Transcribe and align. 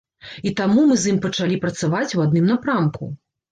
І 0.51 0.53
таму 0.61 0.85
мы 0.91 0.97
з 1.01 1.11
ім 1.11 1.19
пачалі 1.27 1.61
працаваць 1.67 2.09
у 2.17 2.25
адным 2.27 2.51
напрамку. 2.53 3.15